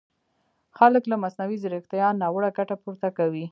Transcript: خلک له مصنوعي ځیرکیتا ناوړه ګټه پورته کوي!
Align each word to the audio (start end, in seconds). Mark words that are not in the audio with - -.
خلک 0.77 1.03
له 1.11 1.15
مصنوعي 1.23 1.57
ځیرکیتا 1.61 2.07
ناوړه 2.21 2.49
ګټه 2.57 2.75
پورته 2.83 3.09
کوي! 3.17 3.45